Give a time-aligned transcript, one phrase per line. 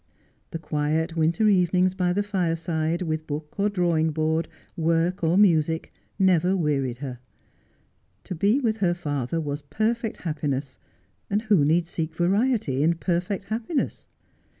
[0.49, 5.91] The quiet winter evenings by the iireside, with book, or drawing board, work or music,
[6.17, 7.19] never wearied her.
[8.23, 10.79] To be with her father was perfect happiness,
[11.29, 14.07] and who need seek variety in perfect happiness.